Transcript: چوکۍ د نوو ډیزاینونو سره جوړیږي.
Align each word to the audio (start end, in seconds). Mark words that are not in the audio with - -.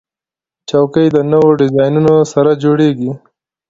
چوکۍ 0.69 1.07
د 1.11 1.17
نوو 1.31 1.49
ډیزاینونو 1.59 2.15
سره 2.33 2.51
جوړیږي. 2.63 3.11